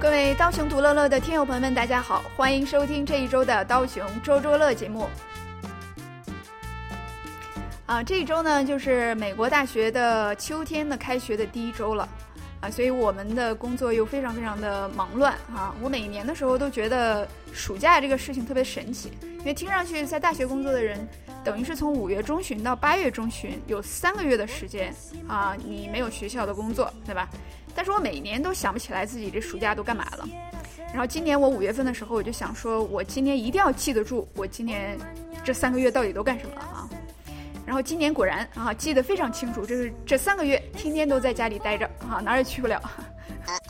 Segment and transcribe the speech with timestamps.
[0.00, 5.06] 各位刀熊独乐乐的听友朋友们，大家好，欢迎收听这一周的刀熊周周乐节目。
[7.84, 12.08] 啊，这一周呢，就是美国大学的秋天的开学的第一周了，
[12.60, 15.74] 啊，所以我们的工作又非常非常的忙乱啊。
[15.82, 21.06] 我每年的时候都觉得暑假这个事情特别神奇，因为听上去在大学工作的人，
[21.44, 24.94] 等于是从五月中旬到八月中旬有三个月的时间
[25.28, 27.28] 啊，你没有学校的工作，对吧？
[27.74, 30.28] 但是我每年都想不起来自己这暑假都干嘛了。
[30.92, 34.98] 然后今年我五月份的时候，我就想说，我今年一定要记得住，我今年
[35.44, 36.88] 这三个月到底都干什么了啊？
[37.64, 42.82] 然后今年果然啊，记得非常清楚，这是这三个月天天都在家里待着啊，哪儿也去不了，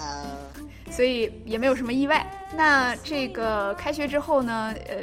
[0.91, 2.27] 所以也没有什么意外。
[2.57, 4.97] 那这个开学之后呢，呃，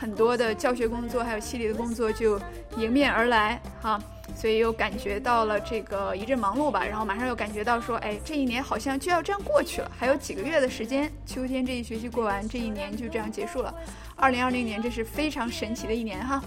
[0.00, 2.40] 很多的教学工作还有系里的工作就
[2.78, 4.00] 迎面而来哈，
[4.34, 6.84] 所以又感觉到了这个一阵忙碌吧。
[6.84, 13.74] 然后马上又感觉到说，哎，这一年好像就要这样过去了，还有几个月的时间，秋天这一学期过完，这一年就这样结束了。
[14.16, 16.42] 二零二零年，这是非常神奇的一年哈。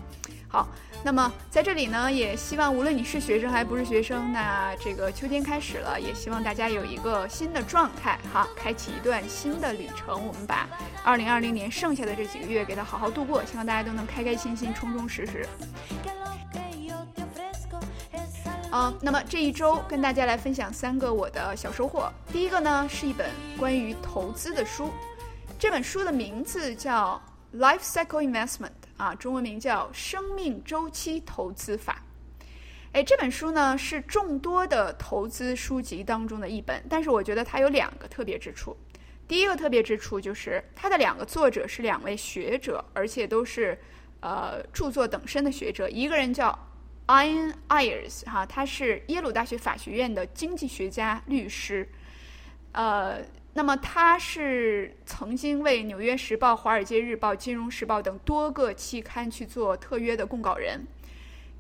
[0.50, 0.68] 好，
[1.02, 10.28] 那么在这里呢，也希望无论你是学生还不是学生，那这个秋天开始了，也希望大家有一个新的状态哈，开启一段新的旅程。
[10.28, 10.68] 我们把
[11.06, 15.48] 二零二零年剩下的这几个月给它好好度过，希望大家都能开开心心、充充实实。
[18.72, 22.10] 啊，那么这一周跟大家来分享三个我的小收获。
[22.32, 24.90] 第一个呢，是一本关于投资的书，
[25.60, 27.22] 这本书的名字叫
[27.60, 28.68] 《Life Cycle Investment》。
[28.96, 32.02] 啊，中文名叫《生命周期投资法》。
[32.94, 38.78] 哎，这本书呢是众多的投资书籍当中的一本，但是我觉得它有两个特别之处。
[39.28, 43.78] 第一个特别之处就是它的两个作者是两位学者，而且都是
[44.22, 45.90] 呃著作等身的学者。
[45.90, 46.58] 一个人叫
[47.12, 51.86] Ian Ayers，哈，他是耶鲁大学法学院的经济学家、律师，
[52.72, 53.18] 呃。
[53.54, 60.80] 那么他是曾经为《纽约时报》《华尔街日报》《金融时报》等多个期刊去做特约的供稿人。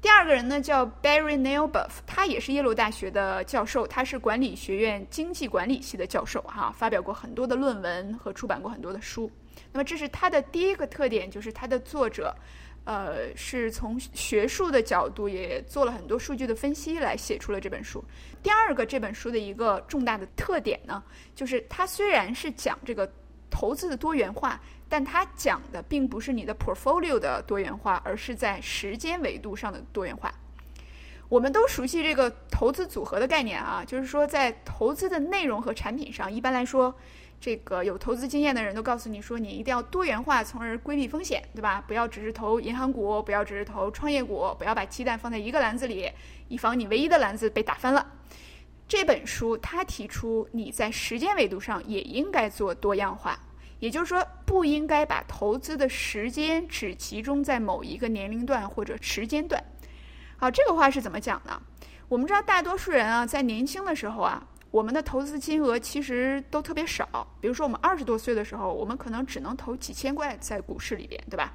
[0.02, 9.30] 第二个人呢叫 Barry Nailbuff，他也是耶鲁大学的教授，他是管理学院经济管理系的教授，哈，发表过很多的论文和出版过很多的书。
[9.74, 12.34] 那么这是他的第一个特点，就是他的作者。
[12.84, 18.04] 呃，是从学术的角度也做了很多数据的分析，来写出了这本书。
[18.42, 21.04] 第二个，这本书的一个重大的特点呢，
[21.36, 23.08] 就是它虽然是讲这个
[23.52, 24.60] 投资的多元化，
[24.90, 30.34] 但它讲的并不是你的 portfolio 的多元化，而是在时间维度上的多元化。
[31.32, 36.94] 我们都熟悉这个投资组合的概念啊，就是说在投资的内容和产品上，一般来说。
[37.40, 41.84] 这个有投资经验的人都告诉你说，你一定要多元化，从而规避风险，对吧？
[41.88, 46.12] 不要只是投银行股，不要只是投创业股，不要把鸡蛋放在一个篮子里，
[46.50, 48.06] 以防你唯一的篮子被打翻了。
[48.88, 53.40] 这本书他提出，你在时间维度上也应该做多样化，
[53.80, 59.64] 也就是说，不应该把投资的时间只集中在某一个年龄段或者时间段。
[60.42, 61.62] 好，这个话是怎么讲呢？
[62.10, 64.44] 我们知道，大多数人啊，在年轻的时候啊。
[64.72, 71.54] 我们的投资金额其实都特别少，比如说我们二十多岁的时候，我们可能只能投几千块在股市里边，对吧？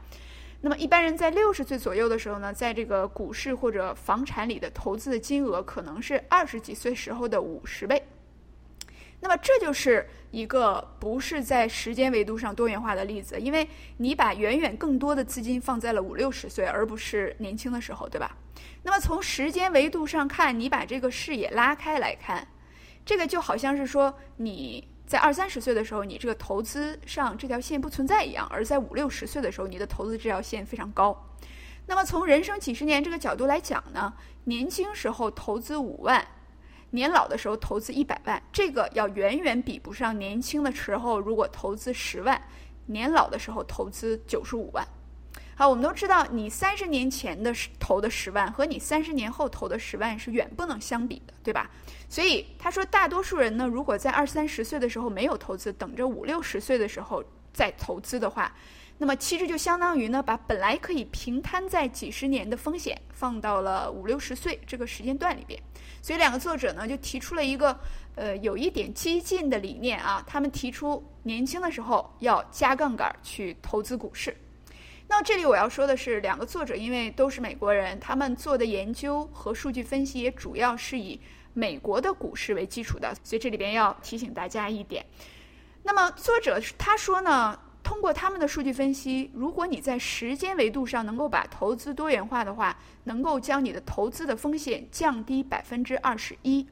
[0.60, 8.00] 那么一般人在六十岁左右的时候呢，在这个股市或者房产里的投资的金额可能是二十几岁时候的五十倍。
[9.26, 18.36] 那么这就是一个不是在时间维度上多元化的例子，因为你把远远更多的资金放在了五六十岁，而不是年轻的时候，对吧？
[18.84, 22.46] 那么从时间维度上看，你把这个视野拉开来看。
[23.04, 31.34] 这个就好像是说你在二三十岁的时候，你这个投资上这条线不存在一样；而在五六十岁的时候，你的投资这条线非常高。
[31.88, 34.14] 那么从人生几十年这个角度来讲呢，
[34.44, 36.24] 年轻时候投资五万，
[36.90, 42.40] 年老的时候投资一百万，这个要远远比不上年轻的时候如果投资十万，
[42.86, 44.86] 年老的时候投资九十五万。
[45.56, 51.70] 好，我们都知道，你三十年前的投的十万和你三十年后投的十万是远不能相比的，对吧？
[52.10, 57.24] 所以他说，大多数人呢，如果在二三十岁的时候没有投资，等着五六十岁的时候
[57.54, 58.54] 再投资的话，
[58.98, 65.60] 那么其实就相当于呢，把本来可以平摊在几十年的风险放到了五六十岁这个时间段里边。
[66.00, 67.78] 所以两个作者呢，就提出了一个
[68.14, 74.34] 呃有一点激进的理念啊，他们提出年轻的时候要加杠杆去投资股市。
[75.08, 81.20] 那这里我要说的是，两个作者因为都是美国人，他们做的研究和数据分析也主要是以
[81.52, 85.04] 美国的股市为基础的，所以这里边要提醒大家一点。
[85.84, 96.66] 那么作者他说呢，通过他们的数据分析，如果你在时间维度上能够把投资多元化的话，能够将你的投资的风险降低百分之二十一。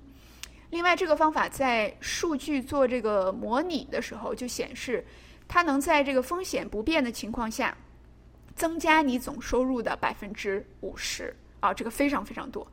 [0.70, 5.06] 另外，这个方法在数据做这个模拟的时候就显示，
[5.46, 7.76] 它能在这个风险不变的情况下，
[8.56, 12.66] 增加你总收入的百分之五十啊，这个非常非常多。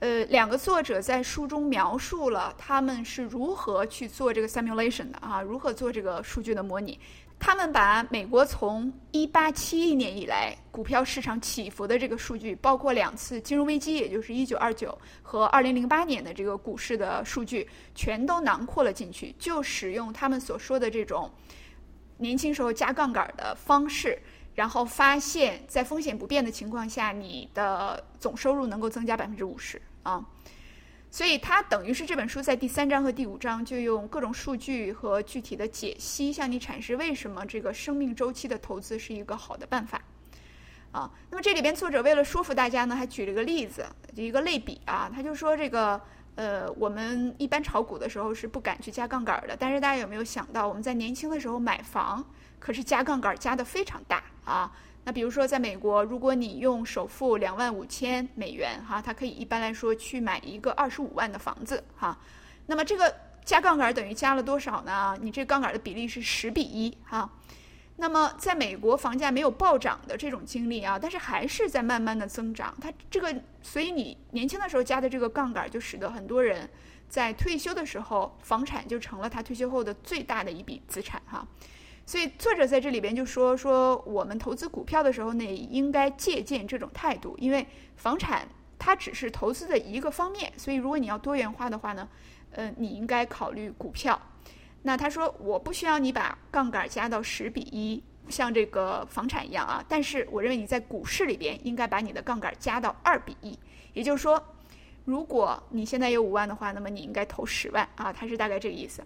[0.00, 6.98] 呃，两个作者在书中描述了他们是如何去做这个 simulation 的啊，如何做这个数据的模拟。
[7.46, 21.30] 他们把美国从一八七一年以来股票市场起伏的这个数据，包括两次金融危机，也就是一九二九和二零零八年的这个股市的数据，全都囊括了进去，就使用他们所说的这种
[22.16, 24.18] 年轻时候加杠杆的方式，
[24.54, 30.24] 然后发现，在风险不变的情况下，你的总收入能够增加百分之五十啊。
[31.14, 40.02] 所以它等于是这本书在第三章和第五章就用各种数据和具体的解析，向你阐释为什么这个生命周期的投资是一个好的办法，
[40.90, 46.00] 啊，那么这里边作者为了说服大家呢，还举了个例子，一个类比啊，他就说这个
[46.34, 52.28] 呃，我们一般炒股的时候是不敢去加杠杆的，但是大家有没有想到，我们在年轻的时候买房，
[52.58, 54.72] 可是加杠杆加的非常大啊。
[55.04, 62.18] 那比如说，在美国，如果你用首付两万五千美元，哈，它可以一般来说去买一个二十五万的房子，哈。
[62.66, 63.14] 那么这个
[63.44, 65.14] 加杠杆等于加了多少呢？
[65.20, 67.30] 你这杠杆的比例是十比一，哈。
[67.96, 72.74] 那么在美国，房价没有暴涨的这种经历啊，但是还是在慢慢的增长。
[72.80, 76.68] 它这个，所以你年轻的时候加的这个杠杆，就使得很多人
[77.10, 81.46] 在退休的时候，房产就成了他退休后的最大的一笔资产，哈。
[82.06, 87.66] 所以作者在这里边就说说，我们投资股票的时候呢，应该借鉴这种态度，因为
[87.96, 88.46] 房产
[88.78, 90.52] 它只是投资的一个方面。
[90.56, 92.06] 所以如果你要多元化的话呢，
[92.52, 94.20] 呃，你应该考虑股票。
[94.82, 99.82] 那他说，我不需要你把杠杆加到十比一，像这个房产一样啊。
[99.88, 103.58] 但是我认为你在股市里边应该把你的杠杆加到二比一，
[103.94, 104.40] 也就是说，
[105.06, 108.12] 如果你现在有五万的话，那么你应该投十万啊。
[108.12, 109.02] 他是大概这个意思。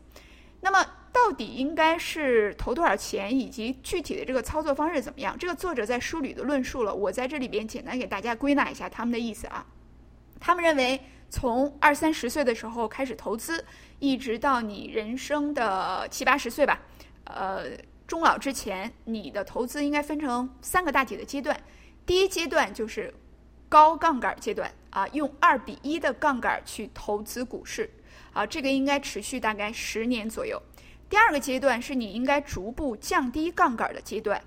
[0.60, 5.36] 那么到底应该是投多少钱，以及具体的这个操作方式怎么样？
[5.38, 9.64] 这个作者在书里的论述了，我在这里边简单给大家归纳一下他们的意思啊。
[10.40, 13.64] 他们认为，从二三十岁的时候开始投资，
[13.98, 16.80] 一直到你人生的七八十岁吧，
[17.24, 17.64] 呃，
[18.06, 21.58] 终老之前，你的投资应该分成三个大体的阶段。
[22.06, 23.12] 第一阶段就是
[23.68, 27.90] 高杠杆阶段啊，用二比一的杠杆去投资股市。
[28.38, 30.62] 啊，这个应该持续大概十年左右。
[31.10, 34.40] 第二个阶段是你应该逐步降低杠杆的阶段，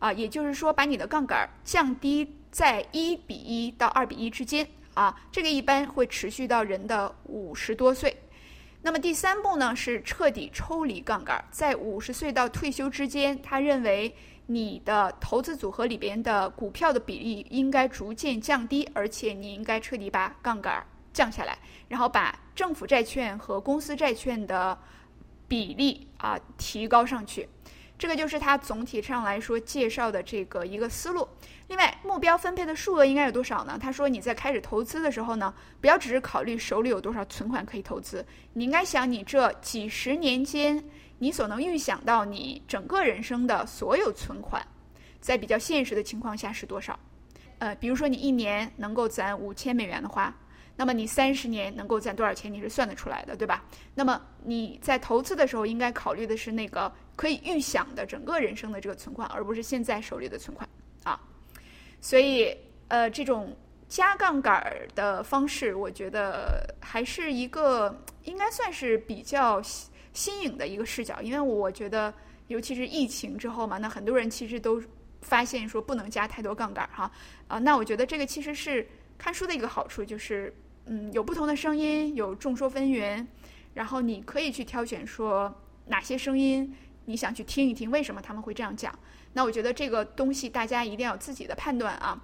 [0.00, 8.16] 啊，也就是说把你的杠杆降低在一比一到二比一之间，啊，这个一般会持续到人的五十多岁。
[8.82, 14.12] 那么第三步呢是彻底抽离杠杆，在五十岁到退休之间，他认为
[14.46, 20.84] 你的投资组合里边的股票的比例应该逐渐降低，而且你应该彻底把杠杆。
[21.16, 21.58] 降下来，
[21.88, 24.78] 然后把政府债券和公司债券的
[25.48, 27.48] 比例啊提高上去，
[27.96, 31.26] 这个就是它总体上来说介绍的这个一个思路。
[31.68, 33.78] 另外，目标分配的数额应该有多少呢？
[33.80, 38.22] 他说你在开始投资的时候呢，不要只是考虑手里有多少存款可以投资，
[38.52, 40.84] 你应该想你这几十年间
[41.18, 44.62] 你所能预想到你整个人生的所有存款，
[45.18, 46.98] 在比较现实的情况下是多少？
[47.58, 50.36] 呃，比如说你一年能够攒五千美元的话。
[50.78, 53.64] 那么你三十年能够赚多少钱，你是算得出来的，对吧？
[53.94, 60.68] 那么你在投资的时候，应该考虑的是那个可以预想的整个人生的这个存款，而不是现在手里的存款
[61.02, 61.18] 啊。
[61.98, 62.54] 所以，
[62.88, 63.56] 呃，这种
[63.88, 69.62] 加杠杆儿的方式，我觉得还是一个应该算是比较
[70.12, 72.12] 新颖的一个视角，因为我觉得，
[72.48, 74.82] 尤其是疫情之后嘛，那很多人其实都
[75.22, 77.10] 发现说不能加太多杠杆儿哈
[77.48, 77.58] 啊。
[77.58, 78.86] 那我觉得这个其实是
[79.16, 80.54] 看书的一个好处，就是。
[80.86, 83.26] 嗯，有不同的声音，有众说纷纭，
[83.74, 85.52] 然后你可以去挑选说
[85.86, 86.74] 哪些声音
[87.06, 88.96] 你想去听一听，为什么他们会这样讲？
[89.32, 92.20] 那我觉得这个东西大家一定要有自己的判断啊，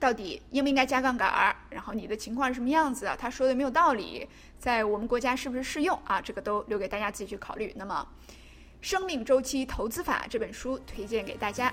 [0.00, 1.54] 到底应不应该加杠杆儿？
[1.70, 3.16] 然后你的情况是什么样子啊？
[3.16, 4.26] 他说的没有道理，
[4.58, 6.20] 在我们国家是不是适用啊？
[6.20, 7.72] 这个都留给大家自己去考虑。
[7.76, 8.06] 那么，
[8.80, 11.72] 《生命周期投资法》这本书推荐给大家。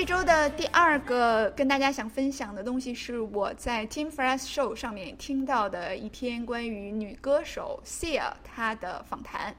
[0.00, 9.54] 这周的第二个跟大家想分享的东西是我在 Tim Ferriss Show 上面听到的一篇关于女歌手 Sia 她的访谈。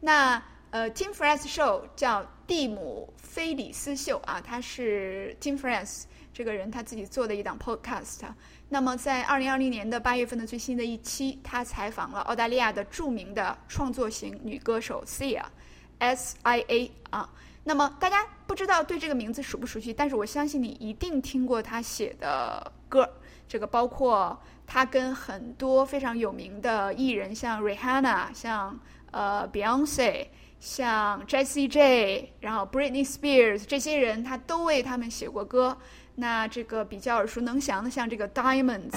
[0.00, 8.22] 那呃，Tim Ferriss Show 叫蒂姆·菲里斯秀啊，他是 Tim Ferriss 这个人他自己做的一档 podcast。
[8.68, 17.32] 那么在二零二零年的八月份的最新的一期，他采访了澳大利亚的著名的创作型女歌手 Sia，S I A 啊。
[17.64, 23.08] 那么大家不知道对这个名字熟不熟悉，但是我相信你一定听过他写的歌。
[23.48, 28.78] 这个包括他跟很多非常有名的艺人，像 Rihanna，像
[29.10, 30.26] 呃 Beyonce，
[30.58, 35.76] 像 Jessie J，然后 Britney Spears 这些人，他都为他们写过歌。
[36.14, 38.96] 那这个比较耳熟能详的，像这个 Diamonds。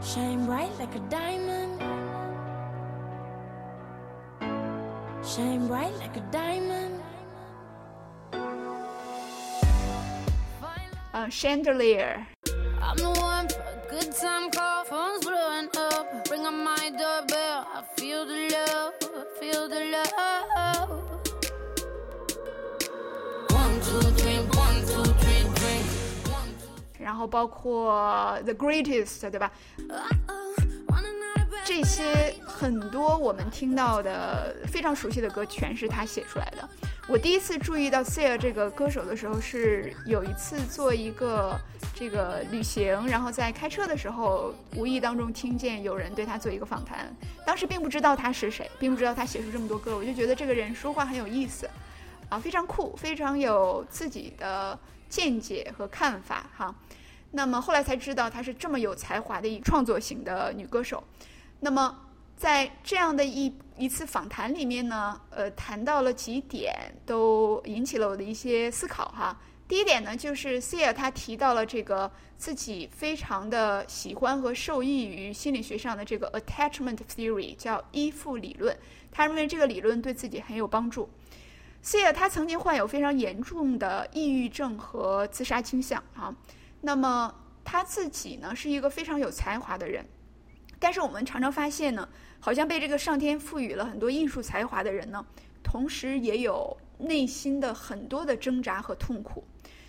[0.00, 1.80] Shine bright like a diamond.
[5.24, 7.00] Shine bright like a diamond.
[25.28, 25.82] Three, three.
[26.98, 29.50] 然后包括 The Greatest，对吧？
[31.64, 36.68] 这些很多我们听到的非常熟悉的歌，全是他写出来的。
[37.08, 41.58] 我第一次注意到 Sia 这个歌手的时候，是有一次做一个
[41.94, 47.10] 这个旅行，然后在开车的时候，无意当中听见有人对他做一个访谈。
[47.46, 51.66] 当时并不知道他是谁，并不知道他写出这么多歌，我就觉得这个人说话很有意思，
[52.28, 56.74] 啊，非常酷，非常有自己的见解和看法哈。
[57.30, 61.02] 那么后来才知道，她是这么有才华的一创作型的女歌手。
[61.60, 62.00] 那么。
[62.38, 66.72] 在这样的一一次访谈里面呢，呃，谈到了几点，
[67.04, 69.36] 都引起了我的一些思考哈。
[69.66, 78.74] 第一点呢，就是 Sia 他提到了这个自己非常的喜欢和受益于心理学上的这个 attachment theory，叫依附理论。
[79.10, 81.10] 他认为这个理论对自己很有帮助。
[81.82, 86.32] Sia 他曾经患有非常严重的抑郁症和自杀倾向啊。
[86.82, 90.06] 那么他自己呢，是一个非常有才华的人，
[90.78, 92.08] 但是我们常常发现呢。
[92.40, 95.26] 好像被这个上天赋予了很多艺术才华的人呢，
[95.60, 99.42] 同时也有内心的很多的挣扎和痛苦。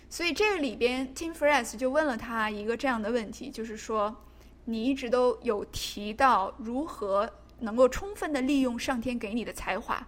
[0.08, 4.24] 所以这个里边，Tim Ferriss 就问了他一个这样的问题，就是说，
[4.64, 7.30] 你一直都有提到如何
[7.60, 10.04] 能够充分的利用上天给你的才华。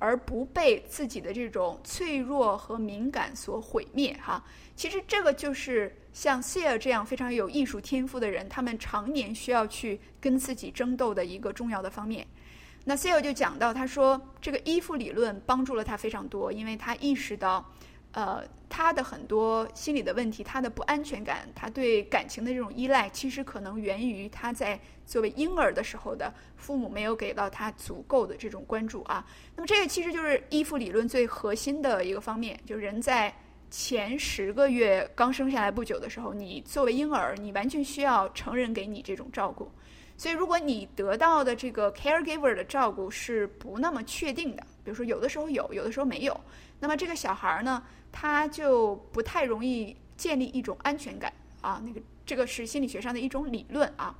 [0.00, 4.42] 而不被自己的这种脆弱和敏感所毁灭，哈，
[4.74, 12.26] 其实这个就是像 Sia 这样非常有艺术天赋的人，他们常年需要去跟自己争斗的一个重要的方面。
[12.84, 17.64] 那 Sia 就讲到，他说这个依附理论帮助了他非常多，因为他意识到。
[18.12, 29.26] 呃，他的很多心理的问题，他的不安全感，他对感情的这种依赖，其实可能源于他在作为婴儿的时候的父母没有给到他足够的这种关注啊。
[29.56, 33.34] 那么这个其实就是依附理论最核心的一个方面，就是人在
[33.70, 39.70] 前十个月刚生下来不久的时候，你作为婴儿，你完全需要成人给你这种照顾。
[40.16, 46.40] 所以如果你得到的这个 caregiver 的照顾是不那么确定的，比如说有的时候有，有的时候没有，
[46.78, 47.82] 那么这个小孩儿呢？
[48.12, 54.14] 他就不太容易建立一种安全感啊，那个这个是心理学上的一种理论啊。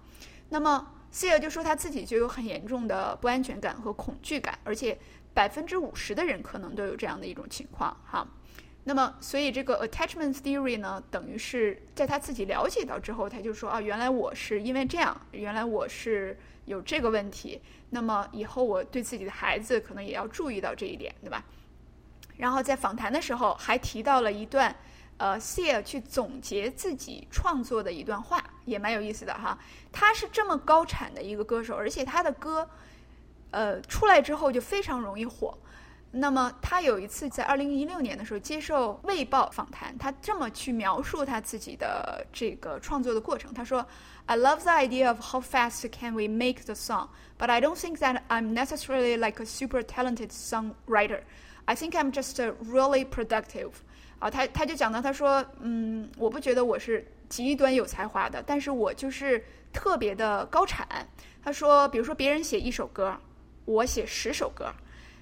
[0.50, 4.98] 那么希尔就说他自己就有很严重的不安全感和恐惧感，而且
[5.34, 8.26] 百分之五十的人可能都有这样的一种情况哈。
[8.84, 17.60] 那么所以这个 attachment theory 呢，等于是在他自己了解到之后，他就说啊，原来我是因为这样，原来我是有这个问题。
[17.90, 21.44] 那么以后我对自己的孩子可能也要注意到这一点，对吧？
[22.40, 24.74] 然后在访谈的时候还提到了一段，
[25.18, 29.58] 呃，Sia 去总结自己创作的一段话，也蛮有意思的哈。
[29.92, 32.66] 他是这么高产的一个歌手，而且他的歌，
[33.50, 35.56] 呃，出来之后就非常容易火。
[36.12, 43.52] 那么他有一次在二零一六年的时候接受《卫报》访谈，他这么去描述他自己的这个创作的过程。
[43.52, 43.86] 他说
[44.24, 47.98] ：“I love the idea of how fast can we make the song, but I don't think
[47.98, 51.20] that I'm necessarily like a super talented songwriter.”
[51.66, 53.70] I think I'm just really productive。
[54.18, 60.86] 啊，他他就讲到，他说，嗯，我不觉得我是极端有才华的，但是我就是特别的高产。
[61.42, 63.16] 他说，比如说别人写一首歌，
[63.64, 64.70] 我写十首歌，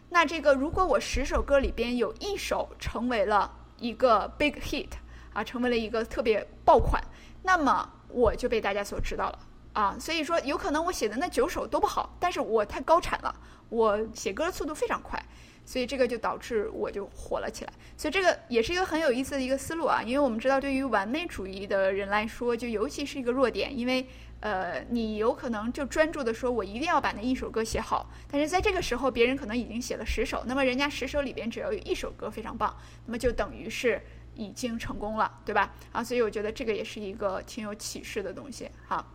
[0.08, 4.88] 那这个如果我十首歌里边有一首成为了一个 big hit，
[5.32, 7.00] 啊，成为了一个特别爆款，
[7.44, 9.38] 那么我就被大家所知道了。
[9.74, 13.32] 啊，所以说有可能我写的那九首都不好，但是我太高产了，
[13.68, 15.22] 我写歌的速度非常快。
[15.68, 24.06] 所以这个就导致我就火了起来，所以这个也是一个很有意思的一个思路啊，因为我们知道对于完美主义的人来说，就尤其是一个弱点，因为
[24.40, 34.00] 呃，你有可能就专注的说，我一定要把那一首歌写好，但是在这个时候，别人可能已经写了十首，那么人家十首里边只要有一首歌非常棒，那么就等于是
[34.36, 35.74] 已经成功了，对吧？
[35.92, 38.70] 啊，所以我觉得这个也是一个挺有启示的东西。
[38.86, 39.06] 好，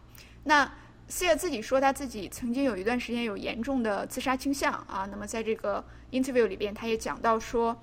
[0.43, 0.71] 那。
[1.07, 5.07] 希尔自己说，他自己曾经有一段时间有严重的自杀倾向啊。
[5.11, 7.75] 那么在这个 interview 里边，他也讲到说，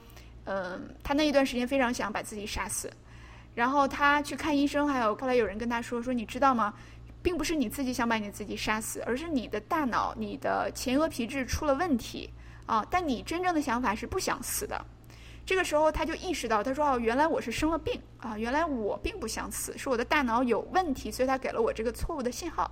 [0.45, 2.91] 嗯，他那一段时间非常想把自己杀死，
[3.55, 6.75] 然后他去看医生，还有后来有人跟他说说，你知道吗？
[7.23, 12.31] 并不是你自己想把你自己杀死，而是你的大脑、你的前额皮质出了问题
[12.65, 12.85] 啊。
[12.91, 14.83] 但你真正的想法是不想死的。
[15.45, 18.39] 这个时候他就意识到，他说：“哦，原来我是生了病啊！
[18.39, 22.71] 原来我并不想死，是我的大脑有问题，所以他给了我这个错误的信号。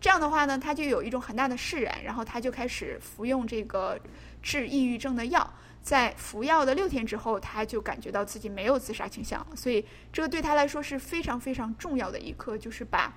[0.00, 3.98] 这样的话呢，他就有一种很大的释然，然后他就开始服用这个
[4.42, 5.48] 治抑郁症的药。
[5.82, 9.56] 在服药的六天之后，他就感觉到自己没有自杀倾向了。
[9.56, 13.14] 所以这个对他来说是非常非常重要的一刻，就是把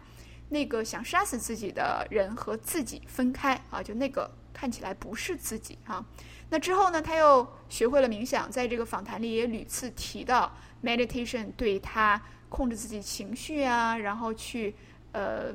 [0.50, 6.05] 那个想杀死自己的人和自己分开啊，就那个看起来不是自己啊。”
[6.50, 7.01] 那之后呢？
[7.01, 10.50] 他又学会了冥想，在这个访谈里也屡次提到
[10.81, 14.74] meditation 对他控制自己情绪啊，然后去
[15.12, 15.53] 呃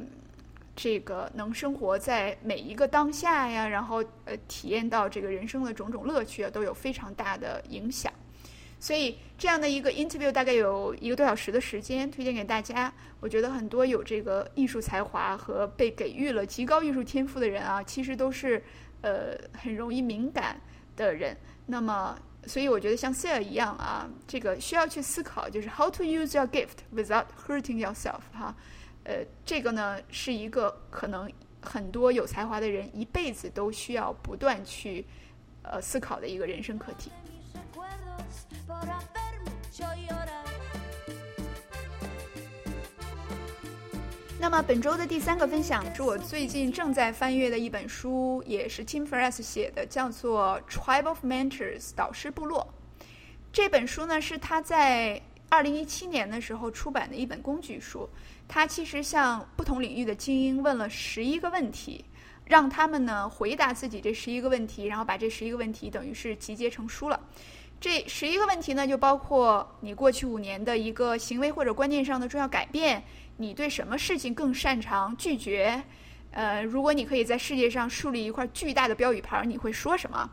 [0.83, 8.13] 这个能生活在每一个当下呀，然后呃体验到这个人生的种种乐趣啊，都有非常大的影响。
[8.81, 12.93] 所以这样的一个 interview 大概有一个多小时的时间，推荐给大家。
[13.21, 18.61] 我觉得很多有这个艺术才华和被给予了极高艺术天赋的人啊，其实都是
[19.03, 20.61] 呃很容易敏感。
[20.95, 21.35] 的人，
[21.65, 28.55] 那么，所以我觉得像 Sir 一样啊，这个需要去思考，就是 How to use your gift without hurting yourself，哈，
[29.05, 31.31] 呃，这个呢是一个可能
[31.61, 35.05] 很多有才华的人一辈子都需要不断去
[35.63, 37.11] 呃思考的一个人生课题。
[44.39, 52.75] 那么本周的第三个分享是我最近正在翻阅的一本书，也是 Tim Ferriss 写的，叫做《Tribe of Mentors》导师部落。
[53.53, 58.09] 这本书呢是他在二零一七年的时候出版的一本工具书。
[58.49, 62.03] 他其实向不同领域的精英问了十一个问题，
[62.47, 67.21] 让他们呢回答自己这十一个问题，然后把这十一个问题等于是集结成书了。
[67.79, 73.05] 这十一个问题呢，就包括你过去五年的一个行为或者观念上的重要改变。
[73.37, 75.83] 你对什么事情更擅长拒绝？
[76.31, 80.31] 呃，如果你可以在世界上树立一块巨大的标语牌，你会说什么？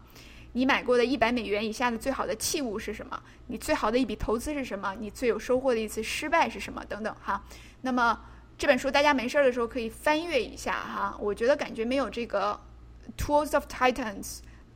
[0.54, 3.22] 你买过的一百美元以下的最好的器物是什么？
[3.48, 4.96] 你最好的一笔投资是什么？
[5.00, 6.84] 你最有收获的一次失败是什么？
[6.86, 7.44] 等等哈。
[7.82, 8.20] 那么
[8.58, 11.18] 这本书大家没事儿的时候可以翻阅一下哈。
[11.20, 12.60] 我觉得感觉没有这个
[13.22, 14.26] 《Tools of Titans》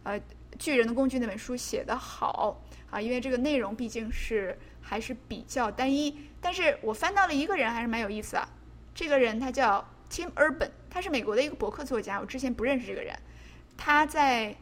[0.04, 0.20] 呃
[0.58, 4.58] 巨人的工具那本书写得好啊，因为这个内容毕竟是。
[4.86, 8.46] 还是比较单一，但是我翻到了一个人，还是蛮有意思啊。
[8.94, 13.18] 这个人他叫 Tim Urban，他是美国的一个博客作家，我之前不认识这个人。
[13.78, 14.54] 他在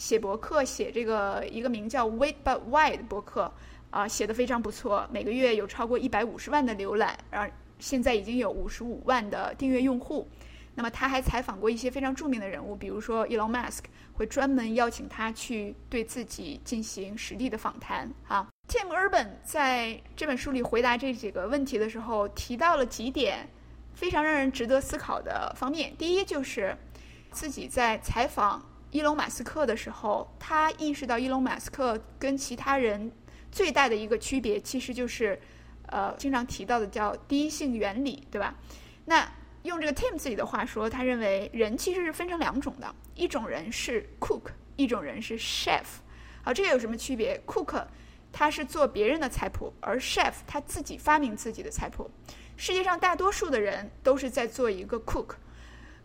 [0.00, 3.52] 写博客，写这个一个名叫 Wait But Why 的博客
[3.90, 10.26] 啊，写的非常不错，每个月有超过一百五十万的浏览，然后现在已经有五十五万的订阅用户。
[10.74, 13.80] 那么他还采访过一些非常著名的人物，比如说 Elon Musk，
[14.14, 18.48] 会专门邀请他去对自己进行实地的访谈啊。
[18.68, 23.46] Tim Urban 在这本书里回答这几个问题的时候，提到了几点
[23.92, 25.94] 非常让人值得思考的方面。
[25.98, 26.74] 第一，就是
[27.32, 33.10] 自己在采访伊隆马斯克的时候，他意识到伊隆马斯克跟其他人
[33.52, 35.40] 最大的一个区别，其实就是
[35.86, 38.54] 呃经常提到的叫第一性原理，对吧？
[39.04, 39.26] 那
[39.62, 45.84] 用这个 Tim 自己的话说，他认为人其实是分成两种的，一种人是 cook，一种人是 chef。
[46.42, 47.84] 好，这个有什么区别？cook
[48.32, 52.10] 他是做别人的菜谱，而 chef 他自己发明自己的菜谱。
[52.56, 55.34] 世界上大多数的人都是在做一个 cook。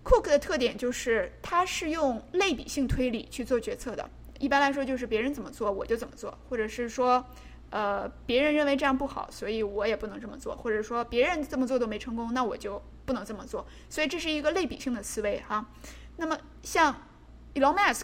[0.06, 4.10] Cook 的特点就是他是用类比性推理去做决策的。
[4.40, 7.26] 一般来说就是别人怎么做我就怎么做，或者是说，
[7.72, 13.66] 呃，别人认为这样不好，所以我也不能这么做，或者说别人这么做都没成功，那我就不能这么做。
[13.90, 15.66] 所以这是一个类比性的思维哈。
[16.18, 16.94] 那么像
[17.56, 18.04] Elon Musk，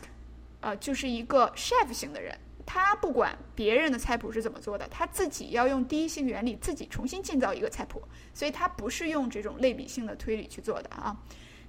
[0.62, 2.36] 呃，就是一个 chef 型的人。
[2.64, 8.02] 他不管别人的菜谱是怎么做的，他自己要用第一性原理自己重新建造一个菜谱，
[8.34, 11.18] 所以他不是用这种类比性的推理去做的啊。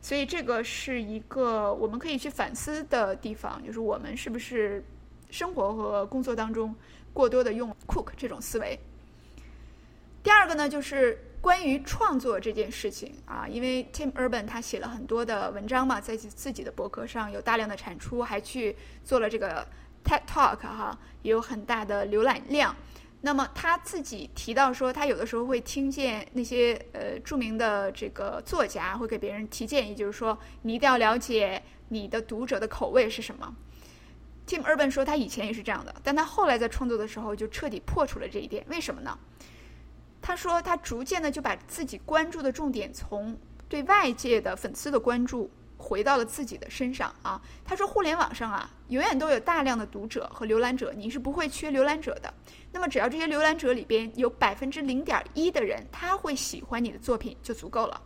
[0.03, 4.85] 所以这个是一个我们可以去反思的地方，就是我们是不是
[5.31, 6.75] 生活和工作当中
[7.15, 8.79] 过多的用 cook 这种思维。
[10.23, 19.67] 第二个呢，就是关于创作这件事情啊，因为 Tim Urban 他写了很多的文章嘛，在自己的博客上有大量的产出，还去做了这个。
[20.05, 22.75] TED Talk 哈也有很大的浏览量，
[23.25, 33.57] 那么他自己提到说，他有的时候会听见那些呃著名的这个作家会给别人提建议，就是说你一定要了解你的读者的口味是什么。
[34.45, 38.65] Tim Urban 说他以前也是这样的，但他后来在创作的时候就彻底破除了这一点。
[38.69, 39.17] 为什么呢？
[40.21, 45.49] 他说他逐渐的就把自己关注的重点从对外界的粉丝的关注。
[45.83, 47.43] 回到了自己的身上啊。
[47.65, 52.33] 他说，互联网上啊，永远都有大量的读者和浏览者，你是不会缺浏览者的。
[52.71, 58.01] 那么，只要这些浏览者里边有百分之零点一的人他会喜欢你的作品就足够了。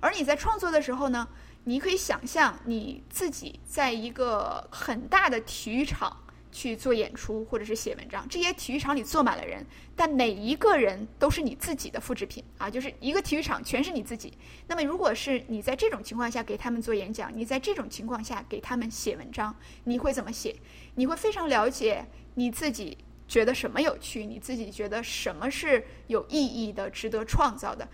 [0.00, 1.26] 而你在创作的时候呢，
[1.64, 6.14] 你可以想象你自己在一个很大的体育场。
[6.54, 14.32] 去做演出或者是写文章，这些体育场里坐满了人，但每一个人都是你自己的复制品啊，就是一个体育场全是你自己。
[14.68, 20.54] 那么，如果是你在这种情况下给他们做演讲，你在这种情况下给他们写文章，你会怎么写？
[20.94, 27.88] 你会非常了解你自己觉得什么有趣，你自己觉得什么是有意义的、值得创造的。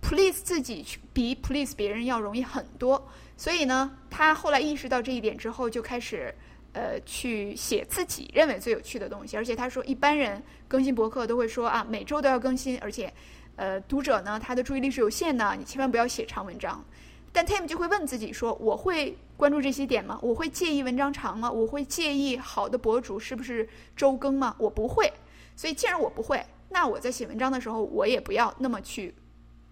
[0.00, 3.06] Please 自己去比 Please 别人要容易很多。
[3.36, 6.34] 所以呢，他后来意识到这一点之后，就开始。
[6.72, 13.12] 呃，去写自己认为最有趣的东西，而且他说，一般人更新博客都会说啊，每周都要更新，而且，
[13.56, 16.84] 呃，读者呢，他的注意力是有限的，你千万不要写长文章。
[17.32, 20.16] 但 Tim 就会问自己说，我会关注这些点吗？
[20.22, 21.50] 我会介意文章长吗？
[21.50, 24.54] 我会介意好的博主是不是周更吗？
[24.56, 25.12] 我不会。
[25.56, 29.12] 所以既然我不会，那我在写文章的时候，我也不要那么去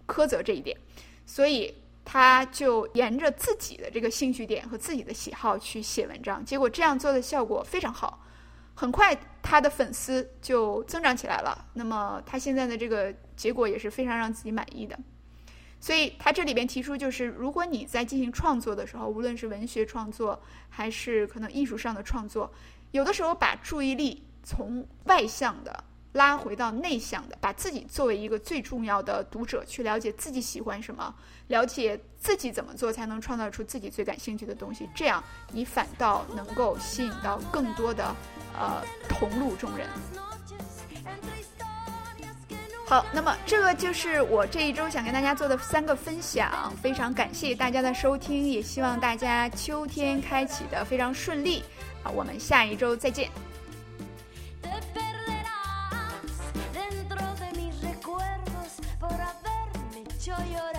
[0.05, 0.75] 苛责这一点。
[1.25, 1.73] 所以。
[2.11, 8.25] 他就沿着自己的这个兴趣点和自己的喜好去写文章，结果这样做的效果非常好，
[8.73, 11.63] 很快他的粉丝就增长起来了。
[11.71, 14.97] 那么他现在的这个结果也是非常让自己满意的。
[15.79, 22.51] 所以他这里边提出，就是如果你在进行创作的时候，无论是文学创作还是可能艺术上的创作，
[22.89, 25.83] 有的时候把注意力从外向的。
[26.13, 31.13] 拉回到内向的，把自己作为一个最重要的读者，去了解自己喜欢什么，
[31.47, 38.15] 了解自己怎么做才能创造出自己最感兴趣的东西，这样你反倒能够吸引到更多的
[38.57, 39.87] 呃同路中人。
[42.87, 51.63] 好，那么这个就是我这一周想跟大家做的三个分享，非常感谢大家的收听，也希望大家秋天开启的非常顺利。
[52.01, 53.29] 好，我们下一周再见。
[60.19, 60.39] ちょよ
[60.73, 60.78] ら